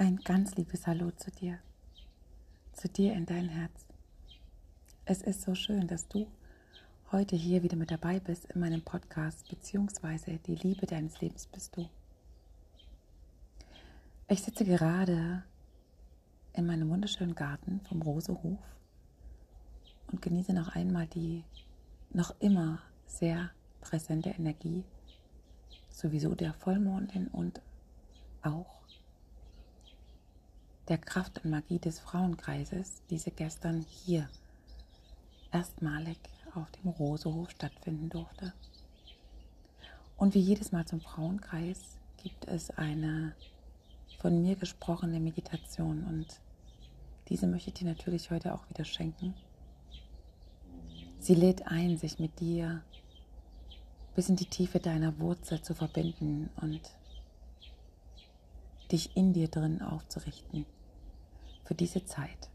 [0.00, 1.58] Ein ganz liebes Hallo zu dir,
[2.72, 3.84] zu dir in dein Herz.
[5.04, 6.26] Es ist so schön, dass du
[7.12, 11.76] heute hier wieder mit dabei bist in meinem Podcast, beziehungsweise die Liebe deines Lebens bist
[11.76, 11.86] du.
[14.28, 15.44] Ich sitze gerade
[16.54, 18.58] in meinem wunderschönen Garten vom Rosehof
[20.10, 21.44] und genieße noch einmal die
[22.14, 23.50] noch immer sehr
[23.82, 24.82] präsente Energie,
[25.90, 27.60] sowieso der Vollmondin und
[28.40, 28.79] auch
[30.90, 34.28] der Kraft und Magie des Frauenkreises, diese gestern hier
[35.52, 36.18] erstmalig
[36.56, 38.52] auf dem Rosehof stattfinden durfte.
[40.16, 43.36] Und wie jedes Mal zum Frauenkreis gibt es eine
[44.18, 46.26] von mir gesprochene Meditation und
[47.28, 49.34] diese möchte ich dir natürlich heute auch wieder schenken.
[51.20, 52.82] Sie lädt ein, sich mit dir
[54.16, 56.80] bis in die Tiefe deiner Wurzel zu verbinden und
[58.90, 60.66] dich in dir drin aufzurichten
[61.70, 62.50] für diese Zeit.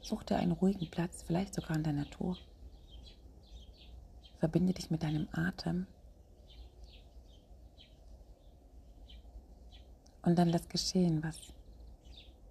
[0.00, 2.36] Such dir einen ruhigen Platz, vielleicht sogar in der Natur.
[4.38, 5.88] Verbinde dich mit deinem Atem.
[10.22, 11.40] Und dann lass geschehen, was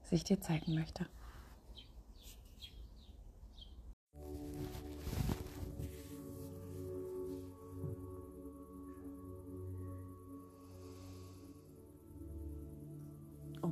[0.03, 1.05] sich dir zeigen möchte.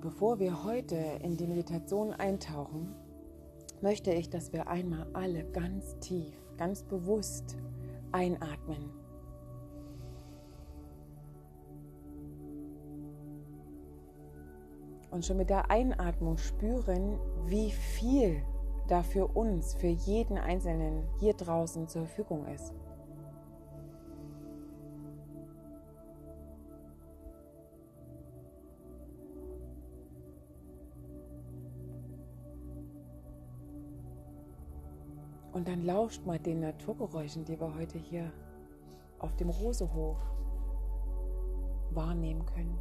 [0.01, 2.95] Und bevor wir heute in die Meditation eintauchen,
[3.81, 7.55] möchte ich, dass wir einmal alle ganz tief, ganz bewusst
[8.11, 8.89] einatmen.
[15.11, 18.41] Und schon mit der Einatmung spüren, wie viel
[18.87, 22.73] da für uns, für jeden Einzelnen hier draußen zur Verfügung ist.
[35.61, 38.33] Und dann lauscht mal den Naturgeräuschen, die wir heute hier
[39.19, 40.17] auf dem Rosehof
[41.91, 42.79] wahrnehmen können.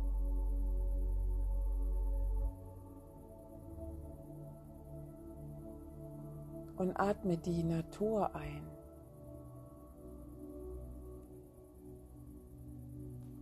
[6.78, 8.66] Und atme die Natur ein.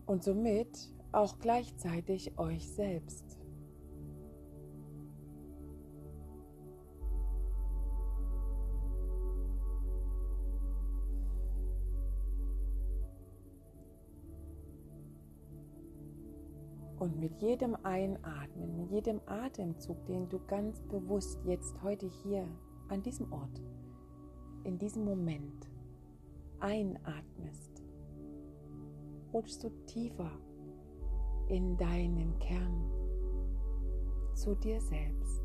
[0.06, 3.37] Und somit auch gleichzeitig euch selbst.
[17.08, 22.46] Und mit jedem Einatmen, mit jedem Atemzug, den du ganz bewusst jetzt heute hier
[22.88, 23.62] an diesem Ort,
[24.64, 25.70] in diesem Moment
[26.60, 27.82] einatmest,
[29.32, 30.30] rutschst du tiefer
[31.48, 32.90] in deinen Kern
[34.34, 35.42] zu dir selbst.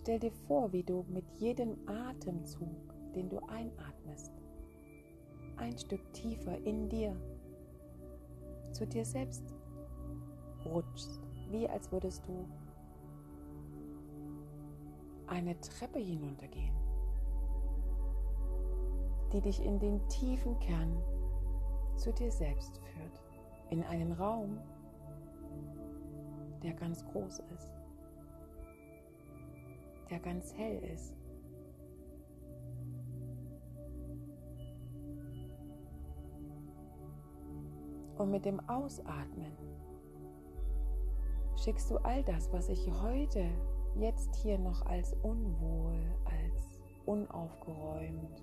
[0.00, 4.32] Stell dir vor, wie du mit jedem Atemzug, den du einatmest,
[5.56, 7.14] ein Stück tiefer in dir
[8.74, 9.44] zu dir selbst
[10.64, 11.20] rutschst,
[11.50, 12.46] wie als würdest du
[15.26, 16.74] eine Treppe hinuntergehen,
[19.32, 20.96] die dich in den tiefen Kern
[21.96, 23.20] zu dir selbst führt,
[23.70, 24.58] in einen Raum,
[26.62, 27.70] der ganz groß ist,
[30.10, 31.14] der ganz hell ist
[38.24, 39.52] Und mit dem Ausatmen
[41.56, 43.44] schickst du all das, was sich heute,
[43.96, 48.42] jetzt hier noch als unwohl, als unaufgeräumt,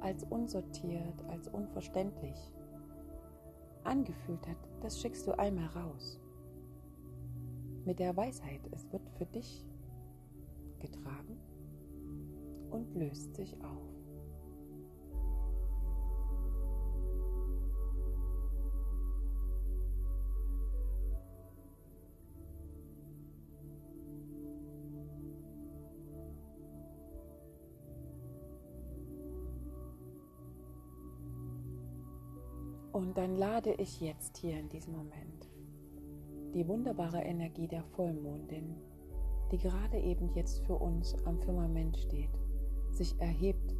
[0.00, 2.54] als unsortiert, als unverständlich
[3.84, 6.18] angefühlt hat, das schickst du einmal raus.
[7.84, 9.66] Mit der Weisheit, es wird für dich
[10.78, 11.38] getragen
[12.70, 13.89] und löst sich auf.
[33.10, 35.50] Und dann lade ich jetzt hier in diesem Moment
[36.54, 38.76] die wunderbare Energie der Vollmondin,
[39.50, 42.30] die gerade eben jetzt für uns am Firmament steht,
[42.92, 43.74] sich erhebt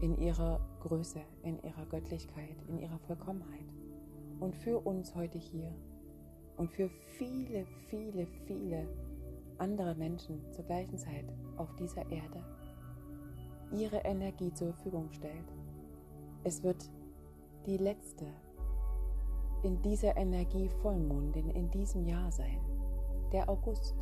[0.00, 3.66] in ihrer Größe, in ihrer Göttlichkeit, in ihrer Vollkommenheit
[4.40, 5.70] und für uns heute hier
[6.56, 6.88] und für
[7.18, 8.88] viele, viele, viele
[9.58, 11.26] andere Menschen zur gleichen Zeit
[11.58, 12.42] auf dieser Erde
[13.70, 15.52] ihre Energie zur Verfügung stellt.
[16.42, 16.90] Es wird
[17.66, 18.24] die letzte
[19.66, 22.60] in dieser Energie Vollmondin in diesem Jahr sein.
[23.32, 23.96] Der August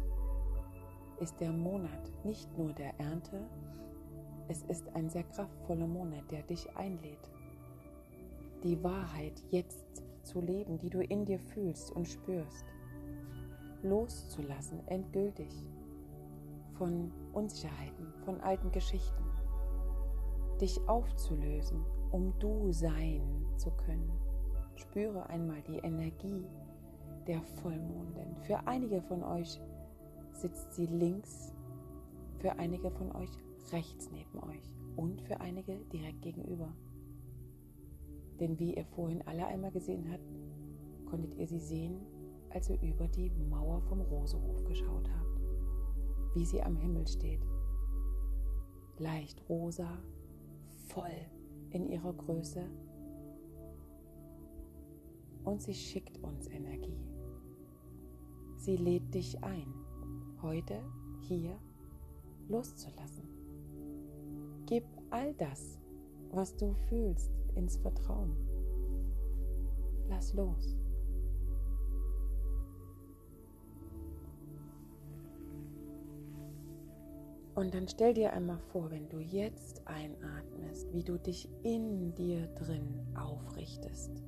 [1.21, 3.41] ist der Monat nicht nur der Ernte,
[4.47, 7.31] es ist ein sehr kraftvoller Monat, der dich einlädt,
[8.63, 12.67] die Wahrheit jetzt zu leben, die du in dir fühlst und spürst,
[13.83, 15.67] loszulassen, endgültig
[16.75, 19.25] von Unsicherheiten, von alten Geschichten,
[20.61, 24.24] dich aufzulösen, um du sein zu können.
[24.77, 26.45] Spüre einmal die Energie
[27.27, 28.37] der Vollmondin.
[28.43, 29.61] Für einige von euch
[30.33, 31.55] sitzt sie links,
[32.39, 33.31] für einige von euch
[33.73, 36.73] rechts neben euch und für einige direkt gegenüber.
[38.41, 40.35] Denn wie ihr vorhin alle einmal gesehen habt,
[41.07, 42.01] konntet ihr sie sehen,
[42.51, 45.41] als ihr über die Mauer vom Rosehof geschaut habt,
[46.35, 47.47] wie sie am Himmel steht.
[48.99, 49.99] Leicht rosa,
[50.89, 51.11] voll
[51.71, 52.69] in ihrer Größe
[55.45, 56.99] und sie schickt uns Energie.
[58.57, 59.73] Sie lädt dich ein,
[60.43, 60.83] heute,
[61.21, 61.59] hier
[62.49, 63.29] loszulassen.
[64.67, 65.79] Gib all das,
[66.31, 68.35] was du fühlst, ins Vertrauen.
[70.09, 70.77] Lass los.
[77.55, 82.49] Und dann stell dir einmal vor, wenn du jetzt einatmest, wie du dich in dir
[82.49, 84.25] drin aufrichtest.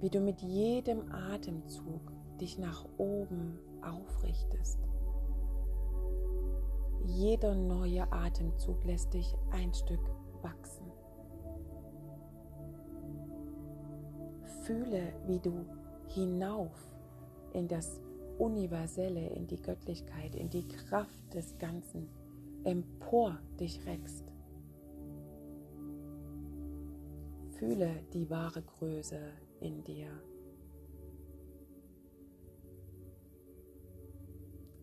[0.00, 4.78] Wie du mit jedem Atemzug dich nach oben aufrichtest.
[7.04, 10.00] Jeder neue Atemzug lässt dich ein Stück
[10.42, 10.86] wachsen.
[14.62, 15.64] Fühle, wie du
[16.08, 16.72] hinauf
[17.52, 18.00] in das
[18.38, 22.08] Universelle, in die Göttlichkeit, in die Kraft des Ganzen
[22.64, 24.24] empor dich reckst.
[27.52, 29.18] Fühle die wahre Größe
[29.60, 30.08] in dir.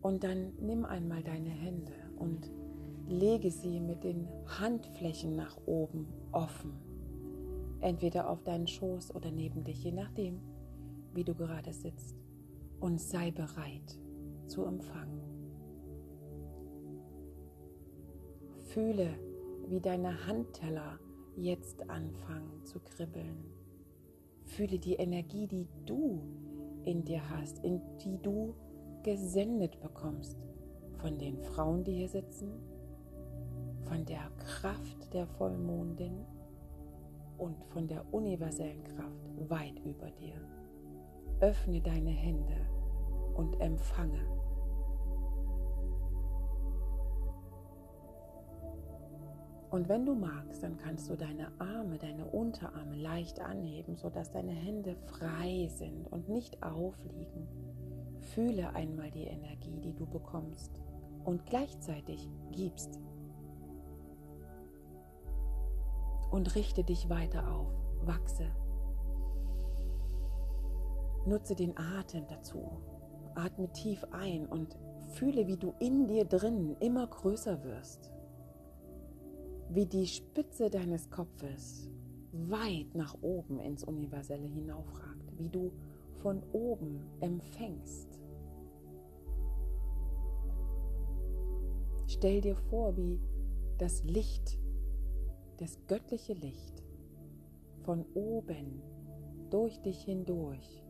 [0.02, 2.50] Und dann nimm einmal deine Hände und
[3.08, 6.74] lege sie mit den Handflächen nach oben offen.
[7.80, 10.40] Entweder auf deinen Schoß oder neben dich, je nachdem,
[11.14, 12.16] wie du gerade sitzt
[12.80, 13.98] und sei bereit
[14.46, 15.22] zu empfangen.
[18.64, 19.18] Fühle,
[19.68, 20.98] wie deine Handteller
[21.36, 23.44] jetzt anfangen zu kribbeln.
[24.44, 26.22] Fühle die Energie, die du
[26.84, 28.54] in dir hast, in die du
[29.02, 30.46] gesendet bekommst
[30.98, 32.50] von den Frauen, die hier sitzen,
[33.84, 36.24] von der Kraft der Vollmondin
[37.38, 40.34] und von der universellen Kraft weit über dir.
[41.40, 42.56] Öffne deine Hände
[43.34, 44.33] und empfange.
[49.74, 54.52] Und wenn du magst, dann kannst du deine Arme, deine Unterarme leicht anheben, sodass deine
[54.52, 57.48] Hände frei sind und nicht aufliegen.
[58.20, 60.80] Fühle einmal die Energie, die du bekommst
[61.24, 63.00] und gleichzeitig gibst.
[66.30, 67.74] Und richte dich weiter auf,
[68.04, 68.46] wachse.
[71.26, 72.78] Nutze den Atem dazu,
[73.34, 74.78] Atme tief ein und
[75.14, 78.13] fühle, wie du in dir drin immer größer wirst.
[79.74, 81.90] Wie die Spitze deines Kopfes
[82.32, 85.36] weit nach oben ins Universelle hinaufragt.
[85.36, 85.72] Wie du
[86.22, 88.08] von oben empfängst.
[92.06, 93.18] Stell dir vor, wie
[93.78, 94.58] das Licht,
[95.58, 96.82] das göttliche Licht
[97.82, 98.80] von oben
[99.50, 100.84] durch dich hindurch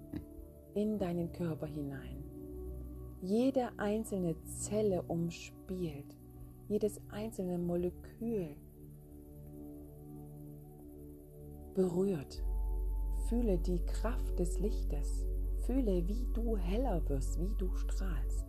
[0.75, 2.25] in deinen Körper hinein
[3.25, 6.15] jede einzelne Zelle umspielt,
[6.69, 8.49] jedes einzelne Molekül
[11.75, 12.43] berührt.
[13.29, 15.27] Fühle die Kraft des Lichtes.
[15.67, 18.47] Fühle, wie du heller wirst, wie du strahlst.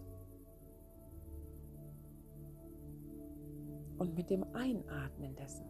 [3.97, 5.65] Und mit dem Einatmen dessen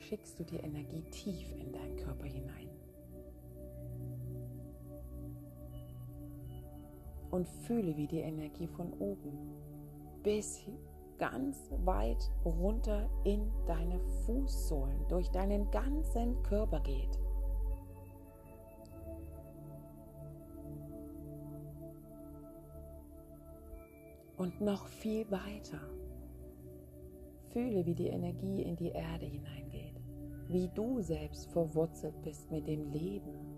[0.00, 2.68] schickst du die Energie tief in deinen Körper hinein.
[7.30, 9.38] und fühle, wie die Energie von oben
[10.22, 10.56] bis
[11.18, 17.18] ganz weit runter in deine Fußsohlen, durch deinen ganzen Körper geht.
[24.36, 25.80] Und noch viel weiter.
[27.50, 30.00] Fühle, wie die Energie in die Erde hineingeht,
[30.46, 33.48] wie du selbst verwurzelt bist mit dem Leben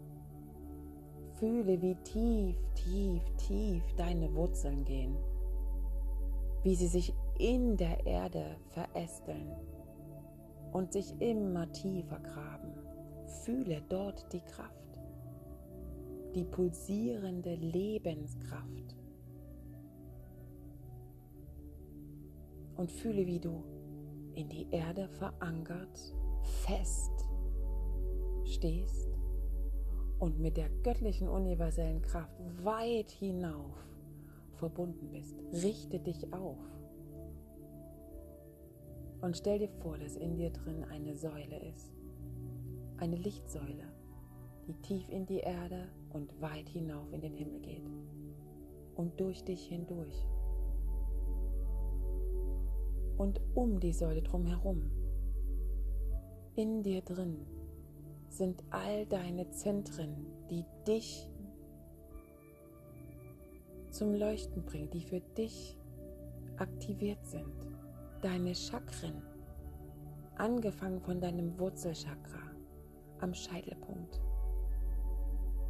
[1.40, 5.16] Fühle, wie tief, tief, tief deine Wurzeln gehen,
[6.62, 9.50] wie sie sich in der Erde verästeln
[10.72, 12.72] und sich immer tiefer graben.
[13.44, 14.74] Fühle dort die Kraft.
[16.34, 18.96] die pulsierende Lebenskraft.
[22.76, 23.62] Und fühle, wie du
[24.34, 26.14] in die Erde verankert,
[26.64, 27.12] fest
[28.44, 29.08] stehst
[30.18, 33.76] und mit der göttlichen universellen Kraft weit hinauf
[34.54, 35.36] verbunden bist.
[35.52, 36.58] Richte dich auf.
[39.20, 41.92] Und stell dir vor, dass in dir drin eine Säule ist.
[42.96, 43.84] Eine Lichtsäule,
[44.66, 47.88] die tief in die Erde und weit hinauf in den Himmel geht.
[48.94, 50.26] Und durch dich hindurch.
[53.18, 54.90] Und um die Säule drumherum.
[56.56, 57.46] In dir drin
[58.28, 61.28] sind all deine Zentren, die dich
[63.90, 65.76] zum Leuchten bringen, die für dich
[66.56, 67.79] aktiviert sind.
[68.22, 69.22] Deine Chakren,
[70.36, 72.50] angefangen von deinem Wurzelchakra
[73.20, 74.20] am Scheitelpunkt,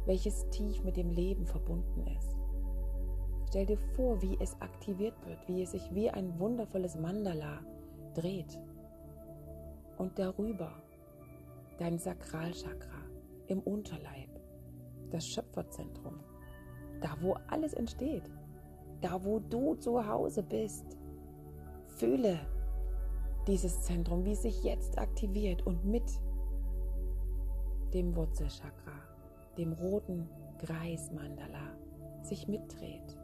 [0.05, 2.35] welches tief mit dem Leben verbunden ist.
[3.47, 7.61] Stell dir vor, wie es aktiviert wird, wie es sich wie ein wundervolles Mandala
[8.15, 8.59] dreht.
[9.97, 10.73] Und darüber
[11.77, 13.05] dein Sakralchakra
[13.47, 14.29] im Unterleib,
[15.09, 16.19] das Schöpferzentrum,
[16.99, 18.29] da wo alles entsteht,
[18.99, 20.97] da wo du zu Hause bist.
[22.01, 22.39] Fühle
[23.45, 26.19] dieses Zentrum, wie es sich jetzt aktiviert und mit
[27.93, 29.03] dem Wurzelchakra,
[29.55, 30.27] dem roten
[30.57, 31.77] Kreismandala,
[32.23, 33.19] sich mitdreht.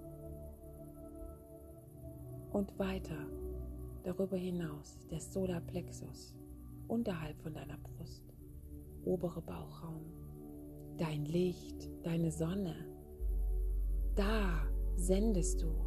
[2.52, 3.26] Und weiter
[4.04, 6.36] darüber hinaus der Solarplexus
[6.88, 8.32] unterhalb von deiner Brust
[9.06, 10.06] obere Bauchraum,
[10.98, 12.76] dein Licht, deine Sonne.
[14.14, 14.68] Da
[14.98, 15.87] sendest du.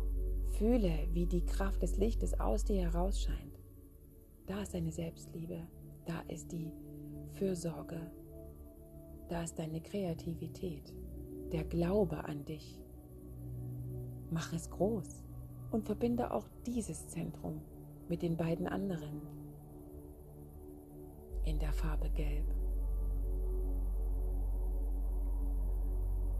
[0.61, 3.59] Fühle, wie die Kraft des Lichtes aus dir herausscheint.
[4.47, 5.67] Da ist deine Selbstliebe,
[6.05, 6.71] da ist die
[7.33, 8.13] Fürsorge,
[9.31, 10.93] da ist deine Kreativität,
[11.51, 12.79] der Glaube an dich.
[14.31, 15.25] Mach es groß
[15.71, 17.63] und verbinde auch dieses Zentrum
[18.11, 19.23] mit den beiden anderen
[21.47, 22.45] in der Farbe Gelb.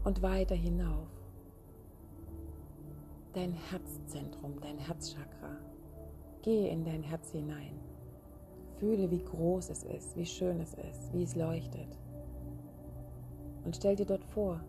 [0.03, 1.20] und weiter hinauf.
[3.33, 5.55] Dein Herzzentrum, dein Herzchakra.
[6.41, 7.79] Gehe in dein Herz hinein.
[8.77, 11.97] Fühle, wie groß es ist, wie schön es ist, wie es leuchtet.
[13.63, 14.59] Und stell dir dort vor,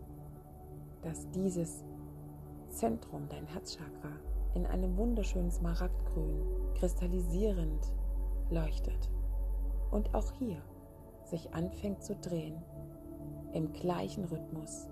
[1.01, 1.83] dass dieses
[2.69, 4.13] Zentrum, dein Herzchakra,
[4.55, 7.91] in einem wunderschönen Smaragdgrün, kristallisierend
[8.49, 9.09] leuchtet.
[9.91, 10.61] Und auch hier
[11.25, 12.61] sich anfängt zu drehen
[13.51, 14.87] im gleichen Rhythmus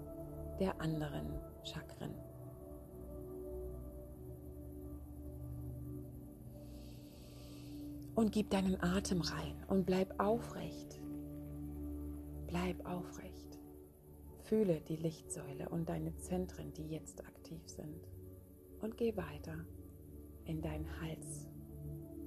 [0.60, 2.31] der anderen Chakren.
[8.22, 11.02] Und gib deinen Atem rein und bleib aufrecht.
[12.46, 13.58] Bleib aufrecht.
[14.44, 18.08] Fühle die Lichtsäule und deine Zentren, die jetzt aktiv sind.
[18.80, 19.66] Und geh weiter
[20.46, 21.50] in deinen Hals,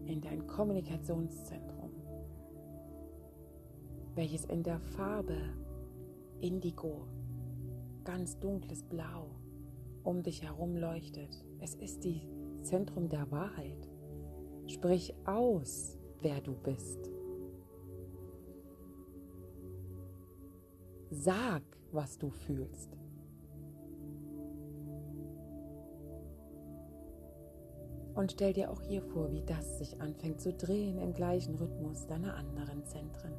[0.05, 1.93] in dein Kommunikationszentrum,
[4.17, 5.39] welches in der Farbe
[6.41, 7.07] Indigo
[8.03, 9.31] ganz dunkles Blau
[10.03, 11.45] um dich herum leuchtet.
[11.61, 13.94] Es ist das Zentrum der Wahrheit.
[14.67, 17.11] Sprich aus, wer du bist.
[21.11, 22.97] Sag, was du fühlst.
[28.15, 32.07] Und stell dir auch hier vor, wie das sich anfängt zu drehen im gleichen Rhythmus
[32.07, 33.33] deiner anderen Zentren.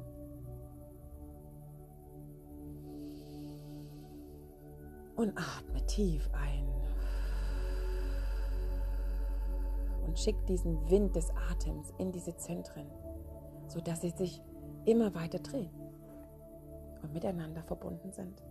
[5.16, 6.55] Und atme tief ein.
[10.16, 12.86] Und schick diesen Wind des Atems in diese Zentren,
[13.66, 14.40] sodass sie sich
[14.86, 15.68] immer weiter drehen
[17.02, 18.42] und miteinander verbunden sind.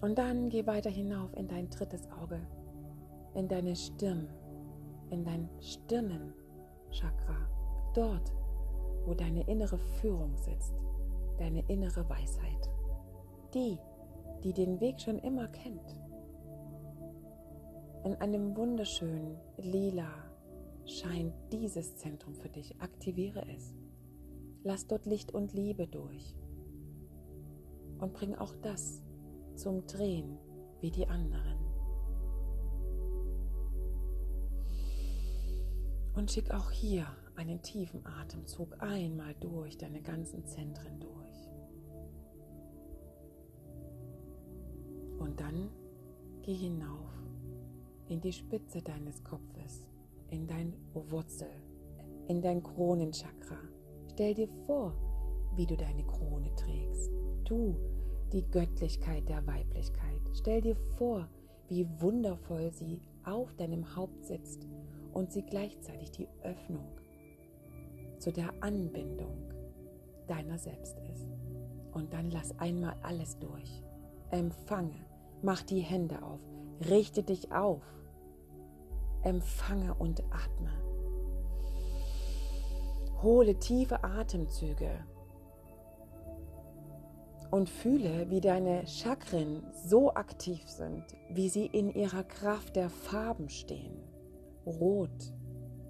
[0.00, 2.40] Und dann geh weiter hinauf in dein drittes Auge,
[3.34, 4.28] in deine Stirn,
[5.10, 7.36] in dein Stirnenchakra,
[7.94, 8.32] dort,
[9.06, 10.74] wo deine innere Führung sitzt
[11.38, 12.68] deine innere Weisheit.
[13.54, 13.78] Die,
[14.42, 16.00] die den Weg schon immer kennt.
[18.04, 20.08] In einem wunderschönen Lila
[20.86, 22.80] scheint dieses Zentrum für dich.
[22.80, 23.74] Aktiviere es.
[24.62, 26.34] Lass dort Licht und Liebe durch.
[27.98, 29.02] Und bring auch das
[29.56, 30.38] zum Drehen
[30.80, 31.58] wie die anderen.
[36.14, 41.50] Und schick auch hier einen tiefen Atemzug einmal durch deine ganzen Zentren durch.
[45.18, 45.70] Und dann
[46.42, 47.12] geh hinauf
[48.08, 49.86] in die Spitze deines Kopfes,
[50.30, 51.50] in dein Wurzel,
[52.26, 53.58] in dein Kronenchakra.
[54.12, 54.94] Stell dir vor,
[55.54, 57.10] wie du deine Krone trägst.
[57.44, 57.76] Du,
[58.32, 60.20] die Göttlichkeit der Weiblichkeit.
[60.34, 61.28] Stell dir vor,
[61.68, 64.66] wie wundervoll sie auf deinem Haupt sitzt
[65.12, 66.86] und sie gleichzeitig die Öffnung
[68.18, 69.52] zu der Anbindung
[70.26, 71.26] deiner selbst ist.
[71.92, 73.82] Und dann lass einmal alles durch.
[74.30, 75.04] Empfange,
[75.42, 76.40] mach die Hände auf,
[76.88, 77.82] richte dich auf.
[79.28, 80.70] Empfange und atme.
[83.22, 84.90] Hole tiefe Atemzüge
[87.50, 93.50] und fühle, wie deine Chakren so aktiv sind, wie sie in ihrer Kraft der Farben
[93.50, 94.02] stehen.
[94.64, 95.34] Rot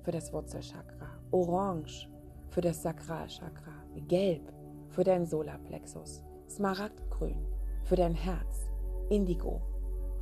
[0.02, 2.08] für das Wurzelchakra, Orange
[2.48, 4.52] für das Sakralchakra, Gelb
[4.88, 7.46] für dein Solarplexus, Smaragdgrün
[7.84, 8.68] für dein Herz,
[9.10, 9.62] Indigo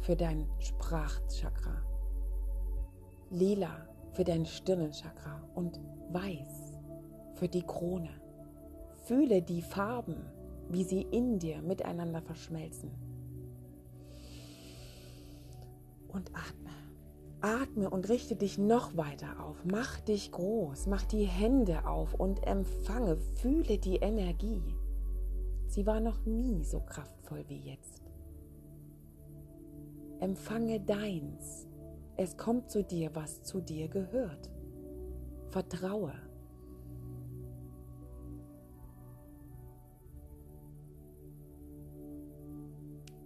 [0.00, 1.82] für dein Sprachchakra,
[3.30, 5.80] Lila für dein Stirnenchakra und
[6.10, 6.78] Weiß
[7.34, 8.10] für die Krone.
[9.04, 10.16] Fühle die Farben
[10.68, 12.90] wie sie in dir miteinander verschmelzen.
[16.08, 16.70] Und atme.
[17.40, 19.56] Atme und richte dich noch weiter auf.
[19.64, 24.62] Mach dich groß, mach die Hände auf und empfange, fühle die Energie.
[25.68, 28.02] Sie war noch nie so kraftvoll wie jetzt.
[30.20, 31.65] Empfange deins.
[32.16, 34.50] Es kommt zu dir, was zu dir gehört.
[35.50, 36.12] Vertraue.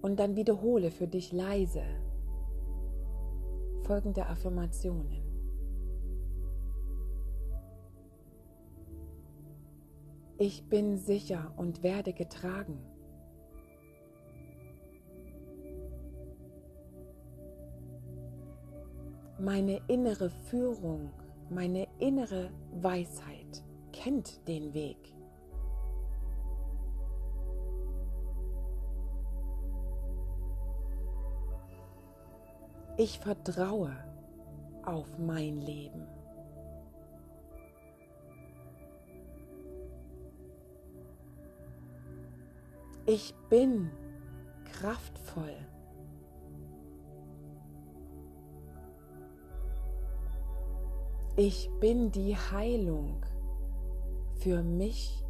[0.03, 1.83] Und dann wiederhole für dich leise
[3.91, 5.21] folgende Affirmationen.
[10.39, 12.79] Ich bin sicher und werde getragen.
[19.43, 21.09] Meine innere Führung,
[21.49, 22.51] meine innere
[22.83, 24.99] Weisheit kennt den Weg.
[32.99, 33.97] Ich vertraue
[34.85, 36.07] auf mein Leben.
[43.07, 43.91] Ich bin
[44.71, 45.57] kraftvoll.
[51.43, 53.25] Ich bin die Heilung
[54.41, 55.25] für mich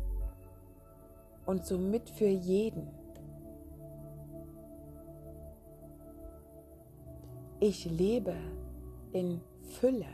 [1.47, 2.89] und somit für jeden.
[7.61, 8.35] Ich lebe
[9.13, 10.09] in Fülle.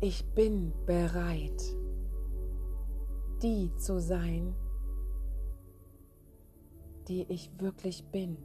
[0.00, 1.62] Ich bin bereit,
[3.42, 4.54] die zu sein,
[7.08, 8.36] die ich wirklich bin.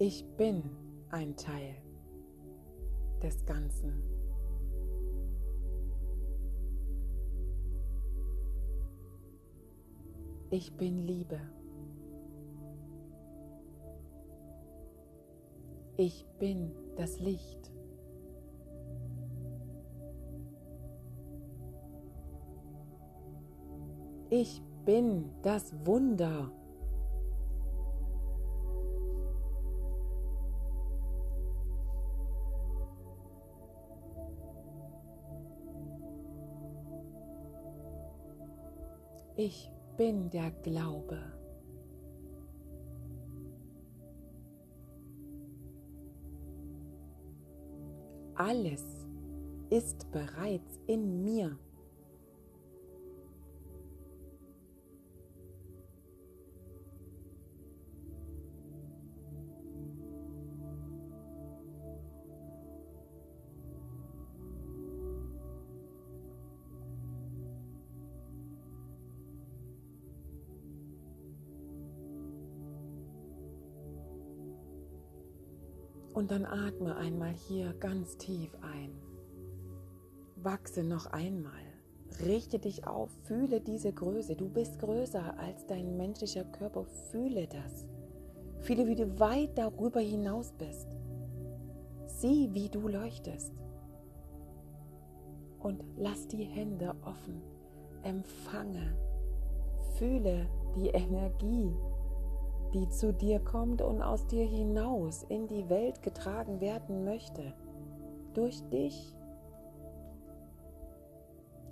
[0.00, 0.62] Ich bin
[1.10, 1.74] ein Teil
[3.20, 4.00] des Ganzen.
[10.50, 11.57] Ich bin Liebe.
[16.00, 17.72] Ich bin das Licht.
[24.30, 26.52] Ich bin das Wunder.
[39.34, 41.37] Ich bin der Glaube.
[48.38, 48.84] Alles
[49.68, 51.58] ist bereits in mir.
[76.12, 78.90] Und dann atme einmal hier ganz tief ein.
[80.36, 81.52] Wachse noch einmal.
[82.24, 84.34] Richte dich auf, fühle diese Größe.
[84.34, 86.84] Du bist größer als dein menschlicher Körper.
[86.84, 87.86] Fühle das.
[88.60, 90.88] Fühle, wie du weit darüber hinaus bist.
[92.06, 93.52] Sieh, wie du leuchtest.
[95.60, 97.42] Und lass die Hände offen.
[98.02, 98.96] Empfange.
[99.96, 101.72] Fühle die Energie
[102.74, 107.54] die zu dir kommt und aus dir hinaus in die Welt getragen werden möchte.
[108.34, 109.14] Durch dich.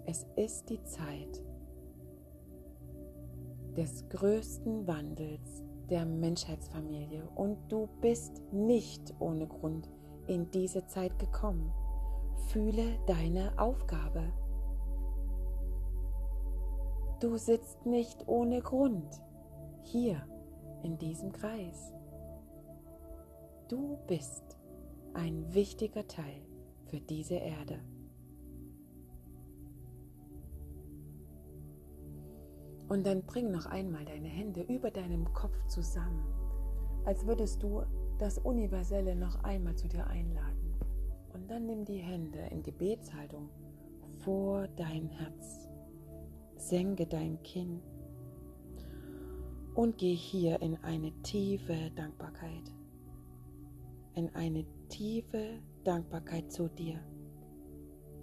[0.07, 1.43] Es ist die Zeit
[3.77, 9.91] des größten Wandels der Menschheitsfamilie und du bist nicht ohne Grund
[10.27, 11.73] in diese Zeit gekommen.
[12.49, 14.33] Fühle deine Aufgabe.
[17.21, 19.21] Du sitzt nicht ohne Grund
[19.83, 20.27] hier
[20.87, 21.93] in diesem Kreis.
[23.69, 24.57] Du bist
[25.15, 26.41] ein wichtiger Teil
[26.85, 27.81] für diese Erde.
[32.89, 36.25] Und dann bring noch einmal deine Hände über deinem Kopf zusammen,
[37.05, 37.83] als würdest du
[38.19, 40.77] das Universelle noch einmal zu dir einladen.
[41.35, 43.51] Und dann nimm die Hände in Gebetshaltung
[44.19, 45.69] vor dein Herz.
[46.57, 47.83] Senke dein Kinn
[49.77, 52.75] und geh hier in eine tiefe Dankbarkeit.
[54.15, 56.99] In eine tiefe Dankbarkeit zu dir,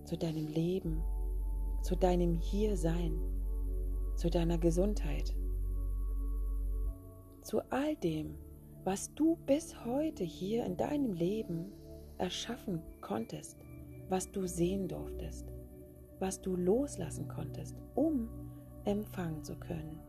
[0.03, 1.01] zu deinem Leben,
[1.81, 3.17] zu deinem Hiersein
[4.15, 5.35] zu deiner Gesundheit,
[7.41, 8.35] zu all dem,
[8.83, 11.71] was du bis heute hier in deinem Leben
[12.17, 13.57] erschaffen konntest,
[14.09, 15.51] was du sehen durftest,
[16.19, 18.29] was du loslassen konntest, um
[18.85, 19.99] empfangen zu können.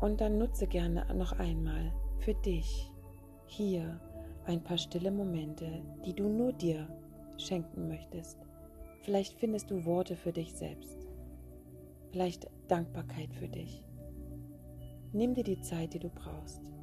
[0.00, 2.92] Und dann nutze gerne noch einmal für dich
[3.46, 4.00] hier
[4.44, 6.88] ein paar stille Momente, die du nur dir
[7.38, 8.38] schenken möchtest.
[9.02, 11.06] Vielleicht findest du Worte für dich selbst.
[12.10, 13.84] Vielleicht Dankbarkeit für dich.
[15.12, 16.75] Nimm dir die Zeit, die du brauchst.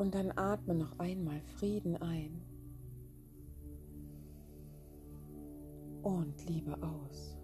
[0.00, 2.40] Und dann atme noch einmal Frieden ein
[6.00, 7.36] und Liebe aus.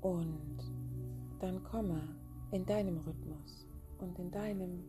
[0.00, 0.56] Und
[1.38, 2.02] dann komme
[2.50, 3.68] in deinem Rhythmus
[4.00, 4.82] und in deinem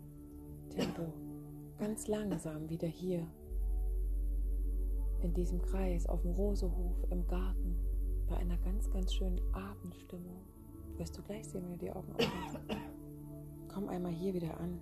[0.71, 1.27] Tempo
[1.78, 3.26] ganz langsam wieder hier
[5.22, 7.76] in diesem Kreis auf dem Rosehof im Garten
[8.28, 10.42] bei einer ganz, ganz schönen Abendstimmung.
[10.98, 12.60] Wirst du gleich sehen, wenn du die Augen aufmachst.
[13.74, 14.82] Komm einmal hier wieder an.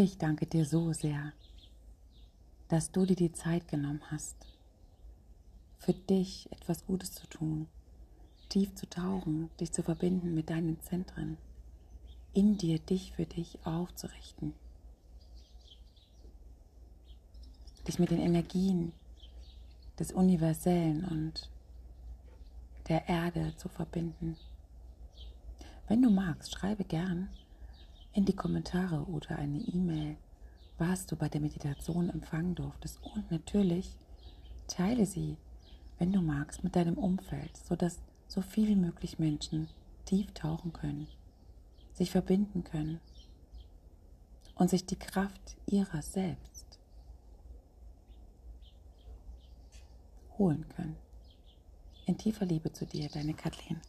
[0.00, 1.32] Ich danke dir so sehr,
[2.68, 4.36] dass du dir die Zeit genommen hast,
[5.78, 7.66] für dich etwas Gutes zu tun,
[8.48, 11.36] tief zu tauchen, dich zu verbinden mit deinen Zentren,
[12.32, 14.54] in dir dich für dich aufzurichten,
[17.88, 18.92] dich mit den Energien
[19.98, 21.50] des Universellen und
[22.88, 24.36] der Erde zu verbinden.
[25.88, 27.30] Wenn du magst, schreibe gern
[28.12, 30.16] in die Kommentare oder eine E-Mail,
[30.78, 33.00] was du bei der Meditation empfangen durftest.
[33.02, 33.96] Und natürlich
[34.66, 35.36] teile sie,
[35.98, 39.68] wenn du magst, mit deinem Umfeld, sodass so viel wie möglich Menschen
[40.04, 41.08] tief tauchen können,
[41.92, 43.00] sich verbinden können
[44.54, 46.78] und sich die Kraft ihrer selbst
[50.38, 50.96] holen können.
[52.06, 53.80] In tiefer Liebe zu dir, deine Kathleen.